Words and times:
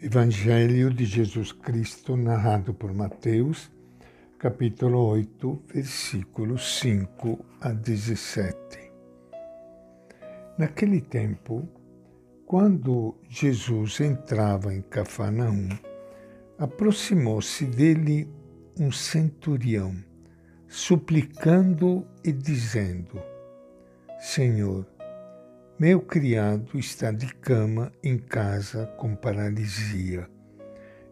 Evangelho 0.00 0.94
de 0.94 1.04
Jesus 1.04 1.50
Cristo 1.50 2.16
narrado 2.16 2.72
por 2.72 2.94
Mateus, 2.94 3.68
capítulo 4.38 4.96
8, 5.08 5.64
versículos 5.74 6.78
5 6.78 7.44
a 7.60 7.72
17. 7.72 8.56
Naquele 10.56 11.00
tempo, 11.00 11.68
quando 12.46 13.16
Jesus 13.28 13.98
entrava 13.98 14.72
em 14.72 14.82
Cafarnaum, 14.82 15.68
aproximou-se 16.56 17.64
dele 17.64 18.32
um 18.78 18.92
centurião, 18.92 19.96
suplicando 20.68 22.06
e 22.22 22.30
dizendo: 22.30 23.20
Senhor, 24.20 24.86
meu 25.80 26.00
criado 26.00 26.76
está 26.76 27.12
de 27.12 27.32
cama 27.36 27.92
em 28.02 28.18
casa 28.18 28.84
com 28.96 29.14
paralisia 29.14 30.28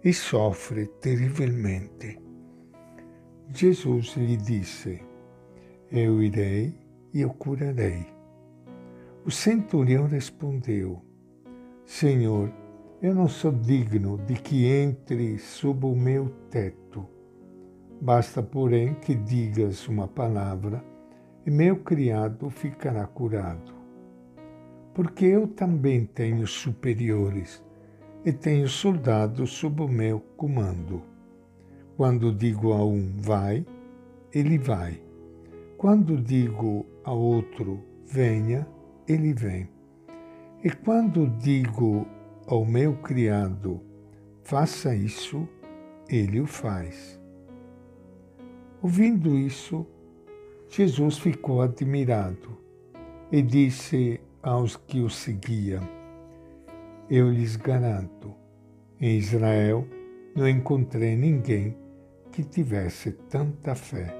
e 0.02 0.12
sofre 0.12 0.87
terrivelmente. 1.01 2.19
Jesus 3.55 4.16
lhe 4.16 4.37
disse: 4.37 5.01
Eu 5.88 6.21
irei 6.21 6.77
e 7.15 7.24
o 7.24 7.33
curarei. 7.33 8.07
O 9.24 9.30
centurião 9.30 10.09
respondeu: 10.09 11.01
Senhor, 11.85 12.52
eu 13.01 13.15
não 13.15 13.29
sou 13.29 13.52
digno 13.52 14.19
de 14.27 14.35
que 14.35 14.66
entre 14.66 15.38
sob 15.38 15.87
o 15.87 15.95
meu 15.95 16.29
teto. 16.51 17.07
Basta, 18.01 18.43
porém, 18.43 18.95
que 18.95 19.15
digas 19.15 19.87
uma 19.87 20.09
palavra 20.09 20.85
e 21.46 21.52
meu 21.52 21.77
criado 21.77 22.51
ficará 22.51 23.07
curado 23.07 23.76
porque 24.96 25.27
eu 25.27 25.46
também 25.46 26.06
tenho 26.06 26.46
superiores 26.46 27.62
e 28.24 28.32
tenho 28.32 28.66
soldados 28.66 29.50
sob 29.50 29.82
o 29.82 29.88
meu 29.88 30.20
comando. 30.38 31.02
Quando 31.98 32.32
digo 32.32 32.73
a 32.73 32.82
um 32.82 33.15
vai, 33.18 33.66
ele 34.32 34.56
vai. 34.56 34.98
Quando 35.76 36.16
digo 36.16 36.87
a 37.04 37.12
outro 37.12 37.84
venha, 38.06 38.66
ele 39.06 39.34
vem. 39.34 39.68
E 40.65 40.71
quando 40.71 41.28
digo 41.28 42.06
ao 42.46 42.65
meu 42.65 42.96
criado 42.96 43.82
faça 44.45 44.95
isso, 44.95 45.46
ele 46.09 46.40
o 46.40 46.46
faz. 46.46 47.21
Ouvindo 48.80 49.37
isso, 49.37 49.87
Jesus 50.71 51.18
ficou 51.18 51.60
admirado 51.60 52.56
e 53.30 53.43
disse 53.43 54.18
aos 54.42 54.76
que 54.76 55.01
o 55.01 55.10
seguiam. 55.10 55.82
Eu 57.09 57.30
lhes 57.30 57.56
garanto, 57.56 58.34
em 59.01 59.16
Israel 59.16 59.87
não 60.34 60.48
encontrei 60.48 61.16
ninguém 61.16 61.76
que 62.32 62.45
tivesse 62.45 63.12
tanta 63.12 63.74
fé. 63.74 64.15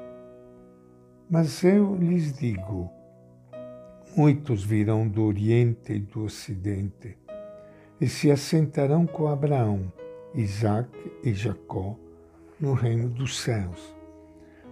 Mas 1.29 1.63
eu 1.63 1.95
lhes 1.97 2.33
digo, 2.33 2.91
muitos 4.17 4.65
virão 4.65 5.07
do 5.07 5.25
Oriente 5.25 5.93
e 5.93 5.99
do 5.99 6.25
Ocidente 6.25 7.19
e 8.01 8.09
se 8.09 8.31
assentarão 8.31 9.07
com 9.07 9.29
Abraão, 9.29 9.93
Isaac 10.35 10.91
e 11.23 11.35
Jacó 11.35 11.97
no 12.59 12.73
reino 12.73 13.09
dos 13.09 13.39
céus, 13.39 13.95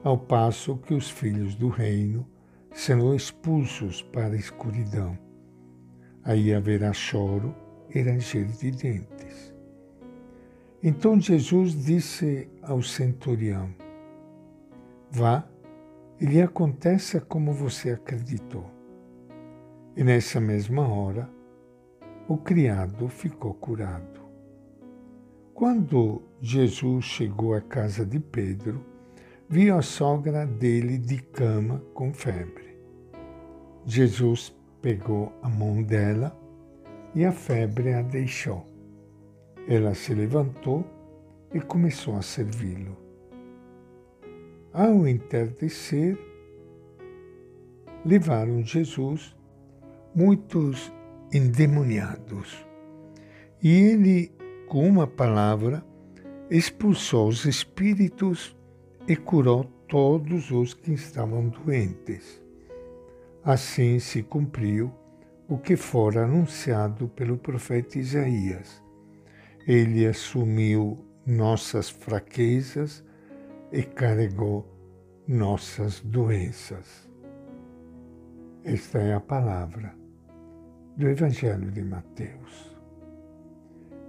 ao 0.03 0.17
passo 0.17 0.77
que 0.79 0.95
os 0.95 1.11
filhos 1.11 1.55
do 1.55 1.69
reino 1.69 2.27
serão 2.73 3.15
expulsos 3.15 4.03
para 4.03 4.35
a 4.35 4.37
escuridão. 4.37 5.24
Aí 6.25 6.55
haverá 6.55 6.93
choro 6.93 7.55
e 7.95 8.01
ranger 8.01 8.47
de 8.47 8.71
dentes. 8.71 9.55
Então 10.83 11.21
Jesus 11.21 11.73
disse 11.85 12.49
ao 12.63 12.83
centurião: 12.83 13.75
Vá 15.11 15.47
e 16.21 16.25
lhe 16.25 16.41
aconteça 16.41 17.21
como 17.21 17.53
você 17.53 17.91
acreditou. 17.91 18.65
E 19.97 20.03
nessa 20.03 20.41
mesma 20.41 20.89
hora, 20.89 21.29
o 22.27 22.37
criado 22.37 23.09
ficou 23.09 23.53
curado. 23.55 24.21
Quando 25.53 26.23
Jesus 26.41 27.05
chegou 27.05 27.55
à 27.55 27.61
casa 27.61 28.05
de 28.05 28.19
Pedro, 28.19 28.85
viu 29.49 29.77
a 29.77 29.83
sogra 29.83 30.47
dele 30.47 30.99
de 30.99 31.19
cama 31.19 31.81
com 31.93 32.13
febre. 32.13 32.77
Jesus 33.85 34.53
pegou 34.85 35.33
a 35.41 35.49
mão 35.49 35.83
dela 35.83 36.39
e 37.15 37.25
a 37.25 37.33
febre 37.33 37.95
a 37.95 38.03
deixou. 38.03 38.67
Ela 39.67 39.95
se 39.95 40.13
levantou 40.13 40.85
e 41.55 41.59
começou 41.59 42.17
a 42.19 42.21
servi-lo. 42.21 42.95
Ao 44.75 45.09
entardecer, 45.09 46.19
levaram 48.05 48.63
Jesus 48.63 49.35
muitos 50.15 50.93
endemoniados. 51.33 52.67
E 53.63 53.71
ele, 53.71 54.33
com 54.69 54.87
uma 54.87 55.07
palavra, 55.07 55.83
expulsou 56.51 57.29
os 57.29 57.47
espíritos 57.47 58.55
e 59.09 59.17
curou 59.17 59.65
todos 59.89 60.51
os 60.51 60.75
que 60.75 60.93
estavam 60.93 61.49
doentes. 61.49 62.44
Assim 63.45 63.99
se 63.99 64.23
cumpriu 64.23 64.91
o 65.47 65.59
que 65.59 65.77
fora 65.77 66.25
anunciado 66.25 67.09
pelo 67.09 67.37
profeta 67.37 67.99
Isaías. 67.99 68.83
Ele 69.67 70.07
assumiu 70.07 71.05
nossas 71.27 71.91
fraquezas 71.91 73.05
e 73.71 73.83
carregou 73.83 74.67
nossas 75.29 76.01
doenças. 76.01 77.07
Esta 78.65 78.99
é 79.01 79.13
a 79.13 79.21
palavra 79.21 79.95
do 80.97 81.07
Evangelho 81.07 81.71
de 81.71 81.83
Mateus. 81.83 82.75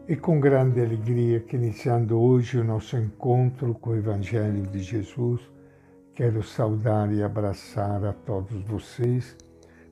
E 0.08 0.16
com 0.16 0.40
grande 0.40 0.80
alegria 0.80 1.42
que 1.42 1.58
iniciando 1.58 2.18
hoje 2.18 2.58
o 2.58 2.64
nosso 2.64 2.96
encontro 2.96 3.74
com 3.74 3.90
o 3.90 3.98
Evangelho 3.98 4.66
de 4.68 4.80
Jesus, 4.80 5.42
Quero 6.16 6.42
saudar 6.42 7.12
e 7.12 7.22
abraçar 7.22 8.06
a 8.06 8.14
todos 8.14 8.64
vocês, 8.64 9.36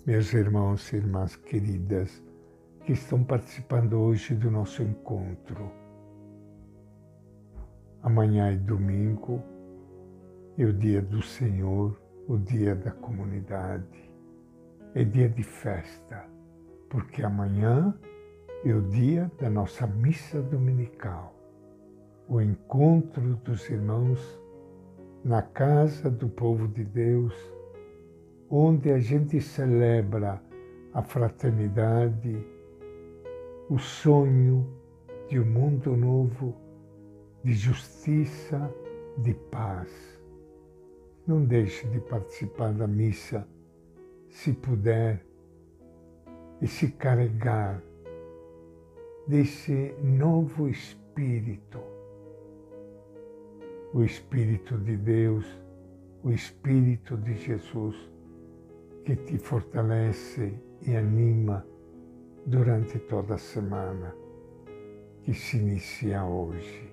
meus 0.06 0.34
irmãos 0.34 0.94
e 0.94 0.96
irmãs 0.96 1.36
queridas, 1.36 2.24
que 2.86 2.94
estão 2.94 3.22
participando 3.22 4.00
hoje 4.00 4.34
do 4.34 4.50
nosso 4.50 4.82
encontro. 4.82 5.70
Amanhã 8.02 8.54
é 8.54 8.56
domingo, 8.56 9.44
é 10.58 10.64
o 10.64 10.72
dia 10.72 11.02
do 11.02 11.22
Senhor, 11.22 12.02
o 12.26 12.38
dia 12.38 12.74
da 12.74 12.92
comunidade. 12.92 14.10
É 14.96 15.04
dia 15.04 15.28
de 15.28 15.44
festa, 15.44 16.26
porque 16.90 17.22
amanhã 17.22 17.94
é 18.64 18.74
o 18.74 18.82
dia 18.82 19.30
da 19.42 19.50
nossa 19.50 19.86
missa 19.86 20.42
dominical, 20.42 21.36
o 22.30 22.40
encontro 22.40 23.36
dos 23.44 23.70
irmãos 23.70 24.42
na 25.24 25.42
casa 25.42 26.10
do 26.10 26.28
povo 26.28 26.68
de 26.68 26.84
Deus, 26.84 27.34
onde 28.50 28.92
a 28.92 29.00
gente 29.00 29.40
celebra 29.40 30.42
a 30.94 31.02
fraternidade, 31.02 32.46
o 33.70 33.78
sonho 33.80 34.68
de 35.30 35.40
um 35.40 35.46
mundo 35.46 35.96
novo, 35.96 36.54
de 37.42 37.54
justiça, 37.54 38.70
de 39.18 39.34
paz. 39.34 39.90
Não 41.26 41.46
deixe 41.46 41.88
de 41.88 42.00
participar 42.02 42.74
da 42.74 42.88
missa, 42.88 43.48
se 44.30 44.52
puder, 44.52 45.26
e 46.62 46.68
se 46.68 46.92
carregar 46.92 47.82
desse 49.28 49.94
novo 50.02 50.70
espírito 50.70 51.93
o 53.94 54.04
Espírito 54.04 54.76
de 54.80 54.98
Deus, 54.98 55.46
o 56.24 56.32
Espírito 56.32 57.16
de 57.16 57.36
Jesus, 57.36 57.96
que 59.06 59.16
te 59.16 59.38
fortalece 59.38 60.60
e 60.82 60.96
anima 60.96 61.64
durante 62.48 62.98
toda 62.98 63.36
a 63.36 63.38
semana 63.38 64.16
que 65.22 65.34
se 65.34 65.58
inicia 65.58 66.26
hoje. 66.26 66.92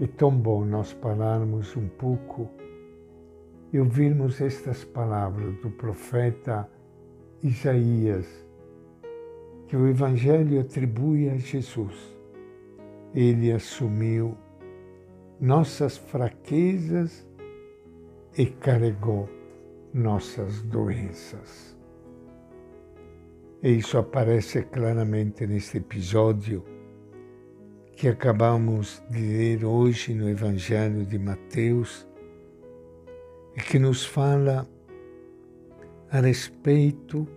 É 0.00 0.06
tão 0.08 0.32
bom 0.36 0.64
nós 0.64 0.92
pararmos 0.94 1.76
um 1.76 1.86
pouco 1.86 2.50
e 3.72 3.78
ouvirmos 3.78 4.40
estas 4.40 4.84
palavras 4.84 5.54
do 5.60 5.70
profeta 5.70 6.68
Isaías, 7.40 8.26
que 9.68 9.76
o 9.76 9.86
Evangelho 9.86 10.60
atribui 10.60 11.30
a 11.30 11.36
Jesus 11.36 12.19
ele 13.14 13.52
assumiu 13.52 14.36
nossas 15.40 15.96
fraquezas 15.96 17.26
e 18.36 18.46
carregou 18.46 19.28
nossas 19.92 20.62
doenças. 20.62 21.76
E 23.62 23.70
isso 23.70 23.98
aparece 23.98 24.62
claramente 24.62 25.46
neste 25.46 25.78
episódio 25.78 26.64
que 27.96 28.08
acabamos 28.08 29.02
de 29.10 29.20
ler 29.20 29.64
hoje 29.64 30.14
no 30.14 30.28
Evangelho 30.28 31.04
de 31.04 31.18
Mateus 31.18 32.06
e 33.56 33.60
que 33.60 33.78
nos 33.78 34.06
fala 34.06 34.66
a 36.10 36.20
respeito 36.20 37.28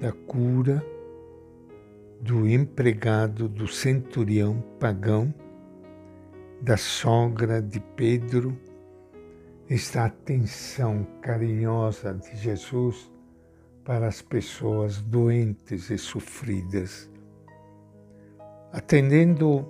da 0.00 0.10
cura 0.12 0.84
do 2.20 2.48
empregado 2.48 3.48
do 3.48 3.68
centurião 3.68 4.60
pagão, 4.80 5.32
da 6.60 6.76
sogra 6.76 7.62
de 7.62 7.80
Pedro, 7.94 8.58
esta 9.70 10.04
atenção 10.06 11.06
carinhosa 11.20 12.14
de 12.14 12.36
Jesus 12.36 13.10
para 13.84 14.08
as 14.08 14.20
pessoas 14.20 15.00
doentes 15.00 15.90
e 15.90 15.98
sofridas, 15.98 17.10
atendendo 18.72 19.66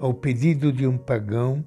ao 0.00 0.14
pedido 0.14 0.72
de 0.72 0.86
um 0.86 0.96
pagão 0.96 1.64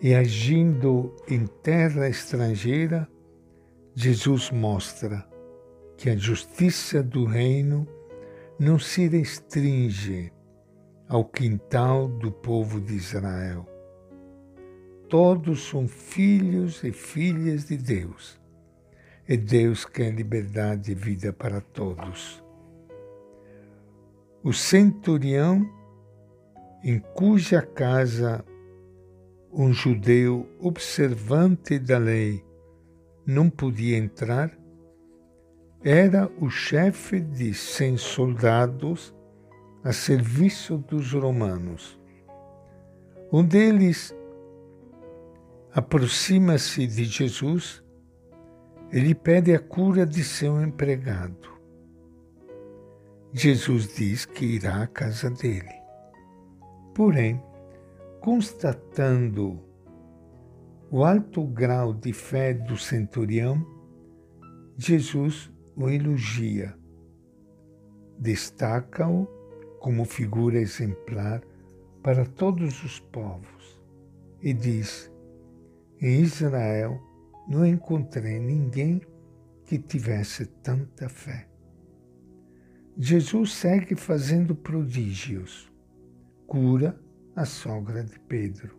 e 0.00 0.14
agindo 0.14 1.14
em 1.28 1.46
terra 1.46 2.08
estrangeira, 2.08 3.08
Jesus 3.94 4.50
mostra 4.50 5.24
que 5.96 6.10
a 6.10 6.16
justiça 6.16 7.02
do 7.02 7.24
reino 7.24 7.86
não 8.58 8.78
se 8.78 9.08
restringe 9.08 10.32
ao 11.08 11.24
quintal 11.24 12.08
do 12.08 12.30
povo 12.30 12.80
de 12.80 12.94
Israel. 12.94 13.66
Todos 15.08 15.68
são 15.68 15.86
filhos 15.86 16.82
e 16.82 16.92
filhas 16.92 17.66
de 17.66 17.76
Deus, 17.76 18.40
e 19.28 19.36
Deus 19.36 19.84
quer 19.84 20.12
liberdade 20.12 20.92
e 20.92 20.94
vida 20.94 21.32
para 21.32 21.60
todos. 21.60 22.42
O 24.42 24.52
centurião, 24.52 25.68
em 26.82 26.98
cuja 26.98 27.62
casa 27.62 28.44
um 29.52 29.72
judeu 29.72 30.48
observante 30.58 31.78
da 31.78 31.96
lei 31.96 32.44
não 33.26 33.48
podia 33.48 33.96
entrar, 33.96 34.50
era 35.84 36.32
o 36.40 36.48
chefe 36.48 37.20
de 37.20 37.52
cem 37.52 37.98
soldados 37.98 39.14
a 39.84 39.92
serviço 39.92 40.78
dos 40.78 41.12
romanos. 41.12 42.00
Um 43.30 43.44
deles 43.44 44.16
aproxima-se 45.74 46.86
de 46.86 47.04
Jesus 47.04 47.84
e 48.90 48.98
lhe 48.98 49.14
pede 49.14 49.54
a 49.54 49.58
cura 49.58 50.06
de 50.06 50.24
seu 50.24 50.58
empregado. 50.62 51.52
Jesus 53.30 53.94
diz 53.94 54.24
que 54.24 54.46
irá 54.46 54.84
à 54.84 54.86
casa 54.86 55.28
dele. 55.28 55.82
Porém, 56.94 57.42
constatando 58.22 59.60
o 60.90 61.04
alto 61.04 61.44
grau 61.44 61.92
de 61.92 62.14
fé 62.14 62.54
do 62.54 62.78
centurião, 62.78 63.66
Jesus 64.78 65.52
o 65.76 65.88
elogia, 65.88 66.74
destaca-o 68.18 69.26
como 69.80 70.04
figura 70.04 70.58
exemplar 70.58 71.42
para 72.02 72.24
todos 72.24 72.82
os 72.84 73.00
povos. 73.00 73.82
E 74.40 74.52
diz: 74.52 75.10
Em 76.00 76.20
Israel 76.20 77.00
não 77.48 77.66
encontrei 77.66 78.38
ninguém 78.38 79.00
que 79.64 79.78
tivesse 79.78 80.46
tanta 80.46 81.08
fé. 81.08 81.48
Jesus 82.96 83.54
segue 83.54 83.96
fazendo 83.96 84.54
prodígios, 84.54 85.72
cura 86.46 86.96
a 87.34 87.44
sogra 87.44 88.04
de 88.04 88.20
Pedro. 88.20 88.76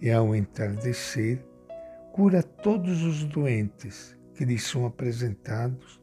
E, 0.00 0.10
ao 0.10 0.34
entardecer, 0.34 1.44
cura 2.12 2.42
todos 2.42 3.02
os 3.02 3.24
doentes 3.24 4.17
que 4.38 4.44
lhe 4.44 4.56
são 4.56 4.86
apresentados, 4.86 6.00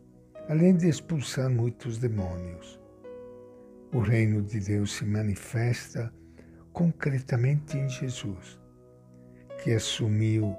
além 0.49 0.75
de 0.75 0.89
expulsar 0.89 1.49
muitos 1.49 1.97
demônios. 1.97 2.77
O 3.93 3.99
reino 3.99 4.41
de 4.41 4.59
Deus 4.59 4.91
se 4.91 5.05
manifesta 5.05 6.13
concretamente 6.73 7.77
em 7.77 7.87
Jesus, 7.87 8.59
que 9.63 9.71
assumiu 9.71 10.53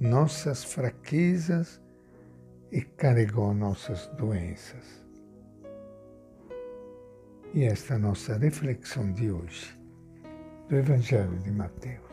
nossas 0.00 0.64
fraquezas 0.64 1.80
e 2.72 2.82
carregou 2.82 3.54
nossas 3.54 4.08
doenças. 4.18 5.06
E 7.54 7.62
esta 7.62 7.94
é 7.94 7.96
a 7.98 8.00
nossa 8.00 8.36
reflexão 8.36 9.12
de 9.12 9.30
hoje, 9.30 9.78
do 10.68 10.74
Evangelho 10.74 11.38
de 11.38 11.52
Mateus. 11.52 12.05